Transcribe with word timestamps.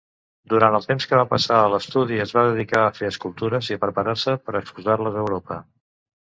Durant 0.51 0.75
el 0.77 0.85
temps 0.91 1.05
que 1.09 1.19
va 1.19 1.25
passar 1.33 1.59
a 1.65 1.67
l'estudi, 1.73 2.17
es 2.23 2.33
va 2.37 2.45
dedicar 2.47 2.81
a 2.85 2.95
fer 3.01 3.11
escultures 3.11 3.71
i 3.73 3.77
a 3.77 3.81
preparar-se 3.85 4.35
per 4.49 4.57
exposar-les 4.63 5.21
a 5.21 5.23
Europa. 5.27 5.61